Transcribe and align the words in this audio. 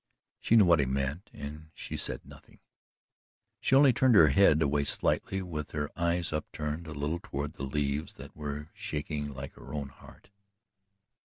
She 0.39 0.55
knew 0.55 0.65
what 0.65 0.79
he 0.79 0.87
meant 0.87 1.29
and 1.31 1.69
she 1.75 1.95
said 1.95 2.25
nothing 2.25 2.57
she 3.59 3.75
only 3.75 3.93
turned 3.93 4.15
her 4.15 4.29
head 4.29 4.59
away 4.63 4.83
slightly, 4.83 5.43
with 5.43 5.73
her 5.73 5.91
eyes 5.95 6.33
upturned 6.33 6.87
a 6.87 6.91
little 6.95 7.19
toward 7.21 7.53
the 7.53 7.61
leaves 7.61 8.13
that 8.13 8.35
were 8.35 8.69
shaking 8.73 9.31
like 9.31 9.51
her 9.53 9.75
own 9.75 9.89
heart. 9.89 10.31